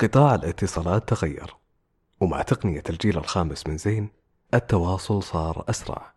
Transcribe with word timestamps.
قطاع 0.00 0.34
الاتصالات 0.34 1.08
تغير 1.08 1.56
ومع 2.20 2.42
تقنية 2.42 2.82
الجيل 2.90 3.18
الخامس 3.18 3.66
من 3.66 3.78
زين 3.78 4.08
التواصل 4.54 5.22
صار 5.22 5.64
أسرع. 5.68 6.14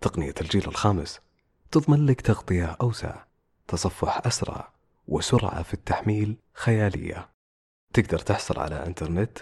تقنية 0.00 0.34
الجيل 0.40 0.68
الخامس 0.68 1.20
تضمن 1.70 2.06
لك 2.06 2.20
تغطية 2.20 2.76
أوسع 2.80 3.24
تصفح 3.68 4.26
أسرع 4.26 4.72
وسرعة 5.08 5.62
في 5.62 5.74
التحميل 5.74 6.36
خيالية. 6.54 7.28
تقدر 7.92 8.18
تحصل 8.18 8.58
على 8.58 8.86
إنترنت 8.86 9.38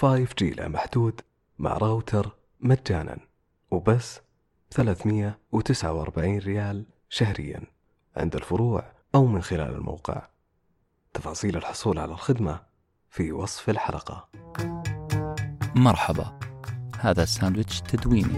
5G 0.00 0.42
لا 0.42 0.68
محدود 0.68 1.20
مع 1.58 1.72
راوتر 1.72 2.36
مجانا 2.60 3.18
وبس 3.70 4.20
349 4.70 6.38
ريال 6.38 6.86
شهريا 7.08 7.62
عند 8.16 8.36
الفروع 8.36 8.92
أو 9.14 9.26
من 9.26 9.42
خلال 9.42 9.74
الموقع. 9.74 10.28
تفاصيل 11.14 11.56
الحصول 11.56 11.98
على 11.98 12.12
الخدمة 12.12 12.67
في 13.10 13.32
وصف 13.32 13.70
الحلقة. 13.70 14.28
مرحبا 15.74 16.38
هذا 17.00 17.24
ساندويتش 17.24 17.80
تدويني. 17.80 18.36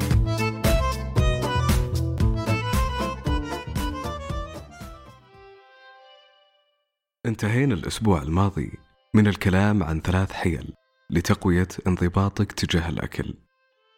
انتهينا 7.26 7.74
الأسبوع 7.74 8.22
الماضي 8.22 8.72
من 9.14 9.26
الكلام 9.26 9.82
عن 9.82 10.00
ثلاث 10.00 10.32
حيل 10.32 10.74
لتقوية 11.10 11.68
انضباطك 11.86 12.52
تجاه 12.52 12.88
الأكل 12.88 13.34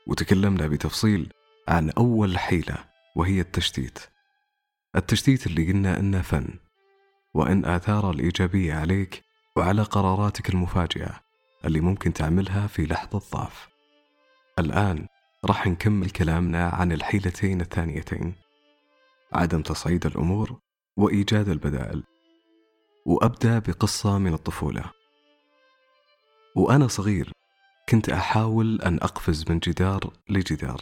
وتكلمنا 0.07 0.67
بتفصيل 0.67 1.33
عن 1.69 1.91
أول 1.91 2.39
حيلة 2.39 2.79
وهي 3.17 3.41
التشتيت. 3.41 3.99
التشتيت 4.97 5.47
اللي 5.47 5.73
قلنا 5.73 5.99
إنه 5.99 6.23
فن 6.23 6.59
وإن 7.35 7.65
آثاره 7.65 8.11
الإيجابية 8.11 8.75
عليك 8.75 9.25
وعلى 9.57 9.83
قراراتك 9.83 10.49
المفاجئة 10.51 11.21
اللي 11.65 11.81
ممكن 11.81 12.13
تعملها 12.13 12.67
في 12.67 12.87
لحظة 12.87 13.23
ضعف 13.33 13.69
الآن 14.59 15.07
راح 15.45 15.67
نكمل 15.67 16.11
كلامنا 16.11 16.69
عن 16.69 16.93
الحيلتين 16.93 17.61
الثانيتين 17.61 18.35
عدم 19.33 19.63
تصعيد 19.63 20.07
الأمور 20.07 20.59
وإيجاد 20.97 21.49
البدائل. 21.49 22.03
وأبدأ 23.07 23.59
بقصة 23.59 24.19
من 24.19 24.35
الطفولة. 24.35 24.85
وأنا 26.57 26.89
صغير 26.89 27.33
كنت 27.89 28.09
أحاول 28.09 28.83
أن 28.83 28.97
أقفز 28.97 29.45
من 29.51 29.59
جدار 29.59 30.13
لجدار 30.29 30.81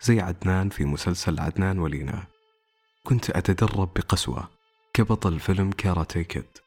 زي 0.00 0.20
عدنان 0.20 0.68
في 0.68 0.84
مسلسل 0.84 1.40
عدنان 1.40 1.78
ولينا. 1.78 2.26
كنت 3.04 3.30
أتدرب 3.30 3.90
بقسوة 3.96 4.48
كبطل 4.94 5.40
فيلم 5.40 5.70
كاراتي 5.70 6.24
كيد. 6.24 6.61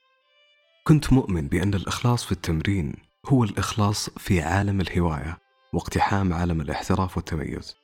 كنت 0.88 1.14
مؤمن 1.14 1.48
بأن 1.48 1.74
الإخلاص 1.74 2.26
في 2.26 2.32
التمرين 2.32 2.94
هو 3.26 3.44
الإخلاص 3.44 4.10
في 4.10 4.42
عالم 4.42 4.82
الهواية 4.82 5.38
واقتحام 5.74 6.34
عالم 6.34 6.62
الاحتراف 6.62 7.18
والتميز. 7.18 7.76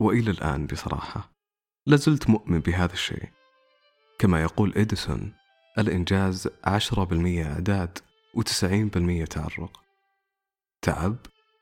وإلى 0.00 0.30
الآن 0.30 0.66
بصراحة 0.66 1.32
لازلت 1.86 2.30
مؤمن 2.30 2.60
بهذا 2.60 2.92
الشيء. 2.92 3.28
كما 4.18 4.42
يقول 4.42 4.72
إديسون 4.76 5.32
الإنجاز 5.78 6.48
10% 6.64 7.46
إعداد 7.46 7.98
و90% 8.36 9.26
تعرق. 9.26 9.80
تعب 10.82 11.16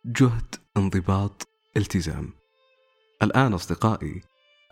جهد 0.04 0.54
انضباط 0.76 1.48
التزام. 1.76 2.32
الآن 3.22 3.52
أصدقائي 3.52 4.22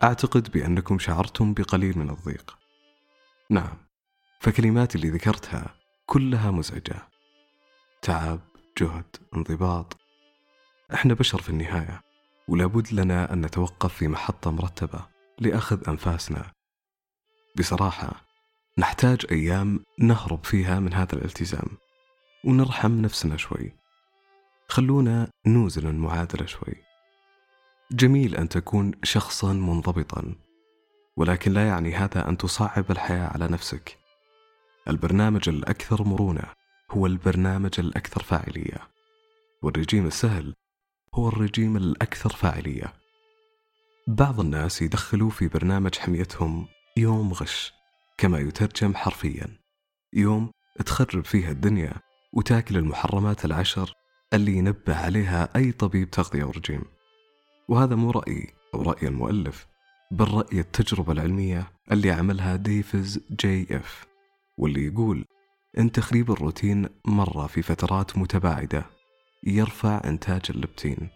أعتقد 0.03 0.51
بأنكم 0.51 0.99
شعرتم 0.99 1.53
بقليل 1.53 1.99
من 1.99 2.09
الضيق. 2.09 2.57
نعم. 3.49 3.86
فكلماتي 4.47 4.97
اللي 4.97 5.09
ذكرتها 5.09 5.75
كلها 6.05 6.51
مزعجة. 6.51 7.07
تعب 8.01 8.39
جهد 8.77 9.15
انضباط. 9.35 9.97
إحنا 10.93 11.13
بشر 11.13 11.41
في 11.41 11.49
النهاية 11.49 12.01
ولابد 12.47 12.93
لنا 12.93 13.33
أن 13.33 13.41
نتوقف 13.45 13.93
في 13.93 14.07
محطة 14.07 14.51
مرتبة 14.51 15.05
لأخذ 15.39 15.89
أنفاسنا. 15.89 16.51
بصراحة 17.57 18.25
نحتاج 18.77 19.25
أيام 19.31 19.79
نهرب 19.99 20.43
فيها 20.43 20.79
من 20.79 20.93
هذا 20.93 21.13
الالتزام 21.13 21.67
ونرحم 22.43 23.01
نفسنا 23.01 23.37
شوي. 23.37 23.73
خلونا 24.67 25.29
نوزن 25.47 25.87
المعادلة 25.87 26.45
شوي. 26.45 26.75
جميل 27.91 28.35
أن 28.35 28.49
تكون 28.49 28.91
شخصا 29.03 29.53
منضبطا 29.53 30.35
ولكن 31.17 31.51
لا 31.51 31.67
يعني 31.67 31.95
هذا 31.95 32.29
أن 32.29 32.37
تصعب 32.37 32.91
الحياة 32.91 33.27
على 33.27 33.47
نفسك. 33.47 34.06
البرنامج 34.89 35.49
الأكثر 35.49 36.03
مرونة 36.03 36.43
هو 36.91 37.05
البرنامج 37.05 37.79
الأكثر 37.79 38.23
فاعلية. 38.23 38.87
والرجيم 39.61 40.05
السهل 40.07 40.53
هو 41.15 41.27
الرجيم 41.27 41.77
الأكثر 41.77 42.29
فاعلية. 42.29 42.93
بعض 44.07 44.39
الناس 44.39 44.81
يدخلوا 44.81 45.29
في 45.29 45.47
برنامج 45.47 45.95
حميتهم 45.95 46.67
يوم 46.97 47.33
غش 47.33 47.73
كما 48.17 48.39
يترجم 48.39 48.95
حرفيا. 48.95 49.47
يوم 50.13 50.51
تخرب 50.85 51.25
فيها 51.25 51.51
الدنيا 51.51 51.93
وتاكل 52.33 52.77
المحرمات 52.77 53.45
العشر 53.45 53.93
اللي 54.33 54.57
ينبه 54.57 54.95
عليها 54.95 55.49
أي 55.55 55.71
طبيب 55.71 56.11
تغذية 56.11 56.43
ورجيم. 56.43 56.83
وهذا 57.67 57.95
مو 57.95 58.11
رأيي 58.11 58.53
أو 58.73 58.81
رأي 58.81 59.07
المؤلف 59.07 59.67
بل 60.11 60.33
رأي 60.33 60.59
التجربة 60.59 61.13
العلمية 61.13 61.71
اللي 61.91 62.11
عملها 62.11 62.55
ديفيز 62.55 63.19
جي 63.31 63.77
إف. 63.77 64.07
واللي 64.57 64.85
يقول 64.85 65.25
إن 65.77 65.91
تخريب 65.91 66.31
الروتين 66.31 66.89
مرة 67.05 67.47
في 67.47 67.61
فترات 67.61 68.17
متباعدة 68.17 68.85
يرفع 69.43 70.01
إنتاج 70.05 70.41
اللبتين 70.49 71.09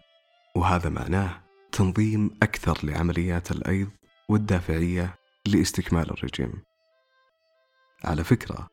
وهذا 0.56 0.88
معناه 0.88 1.42
تنظيم 1.72 2.30
أكثر 2.42 2.78
لعمليات 2.82 3.50
الأيض 3.50 3.90
والدافعية 4.28 5.14
لاستكمال 5.46 6.10
الرجيم. 6.10 6.52
على 8.04 8.24
فكرة 8.24 8.68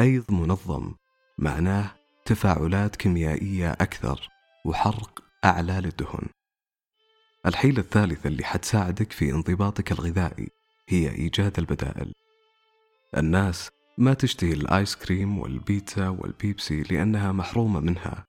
أيض 0.00 0.24
منظم 0.32 0.94
معناه 1.38 1.90
تفاعلات 2.24 2.96
كيميائية 2.96 3.72
أكثر 3.72 4.28
وحرق 4.64 5.22
أعلى 5.44 5.72
للدهن 5.72 6.26
الحيلة 7.46 7.80
الثالثة 7.80 8.28
اللي 8.28 8.44
حتساعدك 8.44 9.12
في 9.12 9.30
انضباطك 9.30 9.92
الغذائي 9.92 10.48
هي 10.88 11.10
إيجاد 11.10 11.58
البدائل. 11.58 12.12
الناس 13.16 13.70
ما 13.98 14.14
تشتهي 14.14 14.52
الآيس 14.52 14.96
كريم 14.96 15.38
والبيتزا 15.38 16.08
والبيبسي 16.08 16.82
لأنها 16.82 17.32
محرومة 17.32 17.80
منها 17.80 18.26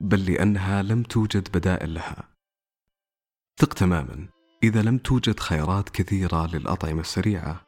بل 0.00 0.32
لأنها 0.32 0.82
لم 0.82 1.02
توجد 1.02 1.48
بدائل 1.48 1.94
لها. 1.94 2.28
ثق 3.56 3.74
تماما. 3.74 4.28
إذا 4.62 4.82
لم 4.82 4.98
توجد 4.98 5.40
خيارات 5.40 5.88
كثيرة 5.88 6.46
للأطعمة 6.46 7.00
السريعة 7.00 7.66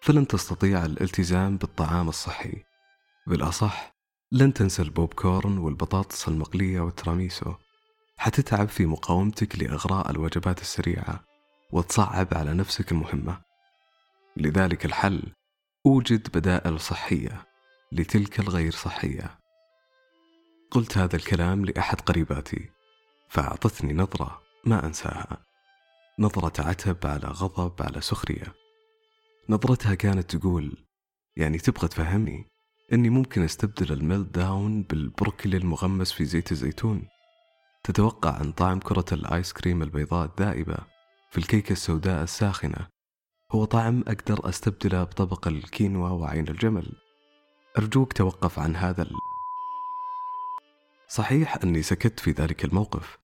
فلن 0.00 0.26
تستطيع 0.26 0.84
الالتزام 0.84 1.56
بالطعام 1.56 2.08
الصحي. 2.08 2.62
بالأصح 3.26 3.94
لن 4.32 4.54
تنسى 4.54 4.82
البوب 4.82 5.14
كورن 5.14 5.58
والبطاطس 5.58 6.28
المقلية 6.28 6.80
والتراميسو. 6.80 7.54
حتتعب 8.16 8.68
في 8.68 8.86
مقاومتك 8.86 9.58
لإغراء 9.58 10.10
الوجبات 10.10 10.60
السريعة 10.60 11.24
وتصعب 11.72 12.28
على 12.32 12.54
نفسك 12.54 12.92
المهمة. 12.92 13.40
لذلك 14.36 14.84
الحل 14.84 15.32
أوجد 15.86 16.28
بدائل 16.34 16.80
صحية 16.80 17.46
لتلك 17.92 18.40
الغير 18.40 18.72
صحية. 18.72 19.38
قلت 20.70 20.98
هذا 20.98 21.16
الكلام 21.16 21.64
لأحد 21.64 22.00
قريباتي 22.00 22.70
فأعطتني 23.28 23.92
نظرة 23.92 24.42
ما 24.64 24.86
أنساها. 24.86 25.44
نظرة 26.18 26.68
عتب 26.68 27.06
على 27.06 27.26
غضب 27.26 27.82
على 27.82 28.00
سخرية. 28.00 28.54
نظرتها 29.48 29.94
كانت 29.94 30.36
تقول 30.36 30.84
يعني 31.36 31.58
تبغى 31.58 31.88
تفهمني 31.88 32.46
إني 32.92 33.10
ممكن 33.10 33.42
أستبدل 33.42 33.92
ال 33.92 34.28
meltdown 34.34 34.82
بالبروكلي 34.82 35.56
المغمس 35.56 36.12
في 36.12 36.24
زيت 36.24 36.52
الزيتون؟ 36.52 37.08
تتوقع 37.84 38.40
أن 38.40 38.52
طعم 38.52 38.80
كرة 38.80 39.06
الآيس 39.12 39.52
كريم 39.52 39.82
البيضاء 39.82 40.26
الذائبة 40.26 40.78
في 41.30 41.38
الكيكة 41.38 41.72
السوداء 41.72 42.22
الساخنة 42.22 42.88
هو 43.54 43.64
طعم 43.64 44.04
أقدر 44.08 44.48
أستبدله 44.48 45.04
بطبق 45.04 45.48
الكينوا 45.48 46.08
وعين 46.08 46.48
الجمل. 46.48 46.92
أرجوك 47.78 48.12
توقف 48.12 48.58
عن 48.58 48.76
هذا 48.76 49.02
ال... 49.02 49.10
صحيح 51.08 51.56
أني 51.64 51.82
سكت 51.82 52.20
في 52.20 52.30
ذلك 52.30 52.64
الموقف 52.64 53.18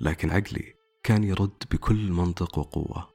لكن 0.00 0.30
عقلي 0.30 0.74
كان 1.02 1.24
يرد 1.24 1.62
بكل 1.70 2.12
منطق 2.12 2.58
وقوة. 2.58 3.08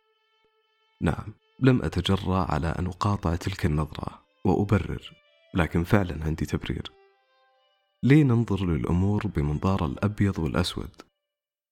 نعم 1.01 1.33
لم 1.59 1.81
أتجرأ 1.81 2.51
على 2.51 2.67
أن 2.67 2.87
أقاطع 2.87 3.35
تلك 3.35 3.65
النظرة 3.65 4.21
وأبرر 4.45 5.11
لكن 5.53 5.83
فعلا 5.83 6.25
عندي 6.25 6.45
تبرير. 6.45 6.91
ليه 8.03 8.23
ننظر 8.23 8.65
للأمور 8.65 9.27
بمنظار 9.27 9.85
الأبيض 9.85 10.39
والأسود. 10.39 11.01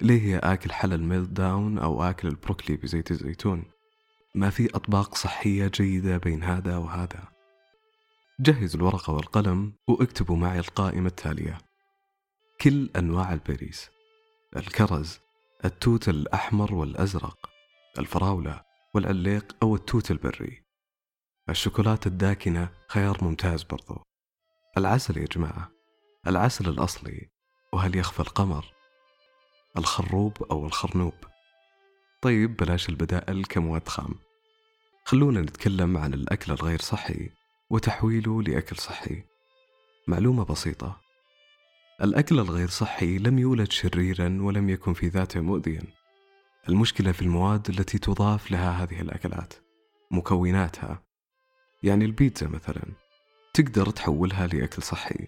ليه 0.01 0.21
هي 0.21 0.37
آكل 0.37 0.71
حلا 0.71 0.95
الميل 0.95 1.33
داون 1.33 1.77
أو 1.77 2.03
آكل 2.03 2.27
البروكلي 2.27 2.77
بزيت 2.77 3.11
الزيتون؟ 3.11 3.63
ما 4.35 4.49
في 4.49 4.75
أطباق 4.75 5.15
صحية 5.15 5.67
جيدة 5.67 6.17
بين 6.17 6.43
هذا 6.43 6.77
وهذا. 6.77 7.27
جهز 8.39 8.75
الورقة 8.75 9.13
والقلم 9.13 9.73
واكتبوا 9.87 10.37
معي 10.37 10.59
القائمة 10.59 11.07
التالية. 11.07 11.57
كل 12.61 12.89
أنواع 12.95 13.33
ال 13.33 13.40
berries 13.40 13.89
الكرز 14.57 15.19
التوت 15.65 16.09
الأحمر 16.09 16.73
والأزرق 16.73 17.49
الفراولة 17.99 18.61
والعليق 18.93 19.55
أو 19.63 19.75
التوت 19.75 20.11
البري. 20.11 20.63
الشوكولاتة 21.49 22.07
الداكنة 22.07 22.69
خيار 22.87 23.23
ممتاز 23.23 23.63
برضو. 23.63 24.03
العسل 24.77 25.17
يا 25.17 25.25
جماعة 25.25 25.71
العسل 26.27 26.69
الأصلي 26.69 27.29
وهل 27.73 27.95
يخفى 27.95 28.19
القمر؟ 28.19 28.65
الخروب 29.77 30.43
أو 30.43 30.65
الخرنوب. 30.65 31.13
طيب 32.21 32.57
بلاش 32.57 32.89
البدائل 32.89 33.45
كمواد 33.45 33.87
خام 33.87 34.15
خلونا 35.05 35.41
نتكلم 35.41 35.97
عن 35.97 36.13
الأكل 36.13 36.51
الغير 36.51 36.81
صحي 36.81 37.29
وتحويله 37.69 38.43
لأكل 38.43 38.75
صحي. 38.75 39.23
معلومة 40.07 40.45
بسيطة. 40.45 41.01
الأكل 42.01 42.39
الغير 42.39 42.67
صحي 42.69 43.17
لم 43.17 43.39
يولد 43.39 43.71
شريرا 43.71 44.37
ولم 44.41 44.69
يكن 44.69 44.93
في 44.93 45.07
ذاته 45.07 45.39
مؤذيا. 45.39 45.83
المشكلة 46.69 47.11
في 47.11 47.21
المواد 47.21 47.69
التي 47.69 47.97
تضاف 47.97 48.51
لها 48.51 48.83
هذه 48.83 49.01
الأكلات 49.01 49.53
مكوناتها. 50.11 51.03
يعني 51.83 52.05
البيتزا 52.05 52.47
مثلا. 52.47 52.83
تقدر 53.53 53.89
تحولها 53.89 54.47
لأكل 54.47 54.83
صحي. 54.83 55.27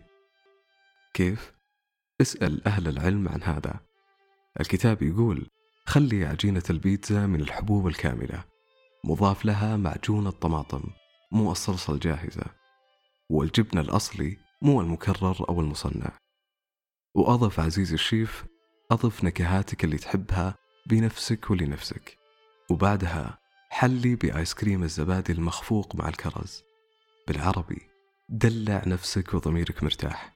كيف؟ 1.14 1.52
اسأل 2.22 2.68
أهل 2.68 2.88
العلم 2.88 3.30
عن 3.30 3.44
هذا. 3.44 3.80
الكتاب 4.60 5.02
يقول 5.02 5.50
خلي 5.92 6.26
عجينة 6.26 6.64
البيتزا 6.70 7.26
من 7.26 7.42
الحبوب 7.42 7.88
الكاملة. 7.88 8.44
مضاف 9.04 9.46
لها 9.46 9.78
معجون 9.78 10.28
الطماطم 10.28 10.84
مو 11.32 11.52
الصلصة 11.52 11.94
الجاهزة 11.94 12.46
والجبن 13.30 13.80
الأصلي 13.80 14.38
مو 14.62 14.82
المكرر 14.82 15.50
أو 15.50 15.62
المصنع. 15.62 16.18
وأضف 17.16 17.60
عزيزي 17.60 17.94
الشيف 17.94 18.46
أضف 18.92 19.24
نكهاتك 19.24 19.84
اللي 19.84 19.98
تحبها 19.98 20.56
بنفسك 20.86 21.52
ولنفسك. 21.52 22.18
وبعدها 22.70 23.38
حلي 23.70 24.16
بآيس 24.16 24.54
كريم 24.54 24.84
الزبادي 24.84 25.34
المخفوق 25.34 25.96
مع 25.96 26.10
الكرز. 26.10 26.64
بالعربي 27.28 27.82
دلع 28.30 28.84
نفسك 28.88 29.34
وضميرك 29.34 29.84
مرتاح. 29.84 30.36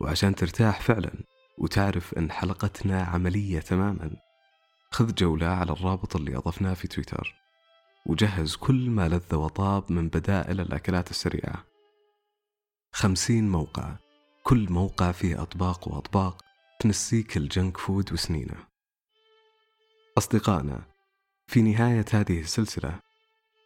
وعشان 0.00 0.34
ترتاح 0.34 0.80
فعلا 0.80 1.12
وتعرف 1.58 2.14
أن 2.14 2.30
حلقتنا 2.30 3.02
عملية 3.02 3.60
تماما 3.60 4.31
خذ 4.92 5.14
جولة 5.14 5.46
على 5.46 5.72
الرابط 5.72 6.16
اللي 6.16 6.36
أضفناه 6.36 6.74
في 6.74 6.88
تويتر 6.88 7.34
وجهز 8.06 8.56
كل 8.56 8.90
ما 8.90 9.08
لذ 9.08 9.34
وطاب 9.34 9.92
من 9.92 10.08
بدائل 10.08 10.60
الأكلات 10.60 11.10
السريعة. 11.10 11.64
خمسين 12.92 13.48
موقع 13.48 13.96
كل 14.42 14.72
موقع 14.72 15.12
فيه 15.12 15.42
أطباق 15.42 15.88
وأطباق 15.88 16.44
تنسيك 16.80 17.36
الجنك 17.36 17.76
فود 17.76 18.12
وسنينه. 18.12 18.66
أصدقائنا 20.18 20.82
في 21.46 21.62
نهاية 21.62 22.04
هذه 22.12 22.40
السلسلة 22.40 23.00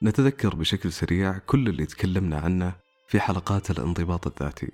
نتذكر 0.03 0.55
بشكل 0.55 0.93
سريع 0.93 1.39
كل 1.39 1.69
اللي 1.69 1.87
تكلمنا 1.87 2.39
عنه 2.39 2.75
في 3.09 3.21
حلقات 3.21 3.71
الانضباط 3.71 4.27
الذاتي. 4.27 4.73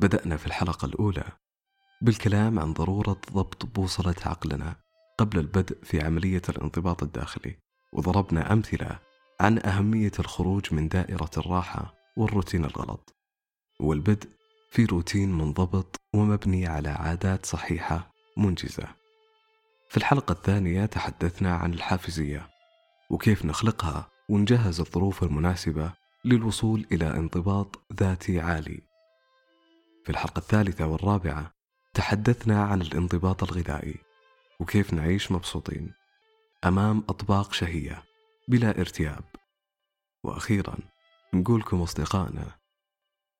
بدأنا 0.00 0.36
في 0.36 0.46
الحلقة 0.46 0.86
الأولى 0.86 1.24
بالكلام 2.02 2.58
عن 2.58 2.72
ضرورة 2.72 3.20
ضبط 3.32 3.66
بوصلة 3.66 4.16
عقلنا. 4.26 4.76
قبل 5.22 5.38
البدء 5.38 5.78
في 5.82 6.00
عملية 6.00 6.42
الانضباط 6.48 7.02
الداخلي 7.02 7.56
وضربنا 7.92 8.52
أمثلة 8.52 8.98
عن 9.40 9.58
أهمية 9.58 10.12
الخروج 10.18 10.74
من 10.74 10.88
دائرة 10.88 11.30
الراحة 11.36 11.94
والروتين 12.16 12.64
الغلط 12.64 13.14
والبدء 13.80 14.28
في 14.70 14.84
روتين 14.84 15.32
منضبط 15.32 15.96
ومبني 16.14 16.66
على 16.66 16.88
عادات 16.88 17.46
صحيحة 17.46 18.10
منجزة. 18.36 18.88
في 19.88 19.96
الحلقة 19.96 20.32
الثانية 20.32 20.86
تحدثنا 20.86 21.56
عن 21.56 21.74
الحافزية 21.74 22.48
وكيف 23.10 23.44
نخلقها 23.44 24.08
ونجهز 24.28 24.80
الظروف 24.80 25.22
المناسبة 25.22 25.92
للوصول 26.24 26.86
إلى 26.92 27.10
انضباط 27.10 27.80
ذاتي 27.92 28.40
عالي. 28.40 28.80
في 30.04 30.10
الحلقة 30.10 30.38
الثالثة 30.38 30.86
والرابعة 30.86 31.52
تحدثنا 31.94 32.62
عن 32.64 32.82
الانضباط 32.82 33.42
الغذائي 33.42 34.11
وكيف 34.62 34.94
نعيش 34.94 35.32
مبسوطين. 35.32 35.92
أمام 36.64 37.04
أطباق 37.08 37.52
شهية 37.52 38.02
بلا 38.48 38.80
ارتياب. 38.80 39.24
وأخيرا 40.24 40.76
نقولكم 41.34 41.82
أصدقائنا 41.82 42.46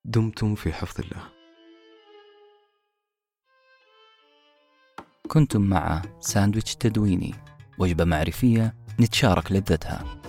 دمتم 0.05 0.55
في 0.55 0.73
حفظ 0.73 1.01
الله. 1.01 1.29
كنتم 5.29 5.61
مع 5.61 6.03
ساندويتش 6.21 6.75
تدويني 6.77 7.35
وجبة 7.79 8.05
معرفية 8.05 8.75
نتشارك 9.01 9.53
لذتها. 9.53 10.22